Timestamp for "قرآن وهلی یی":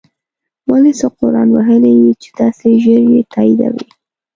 1.19-2.11